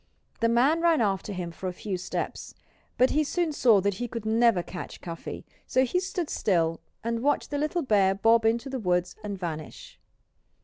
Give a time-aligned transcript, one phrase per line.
[0.39, 2.55] The man ran after him for a few steps.
[2.97, 5.45] But he soon saw that he could never catch Cuffy.
[5.67, 9.99] So he stood still and watched the little bear bob into the woods and vanish.